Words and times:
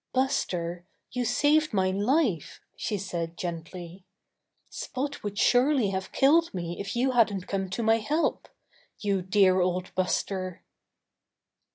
"Buster, 0.13 0.87
you 1.11 1.23
saved 1.25 1.73
my 1.75 1.91
life," 1.91 2.59
she 2.75 2.97
said 2.97 3.37
gently, 3.37 4.03
"Spot 4.67 5.21
would 5.21 5.37
surely 5.37 5.91
have 5.91 6.11
killed 6.11 6.51
me 6.55 6.79
if 6.79 6.95
you 6.95 7.11
hadn't 7.11 7.47
come 7.47 7.69
to 7.69 7.83
my 7.83 7.97
help. 7.99 8.49
You 8.97 9.21
dear 9.21 9.61
old 9.61 9.93
Buster!" 9.93 10.63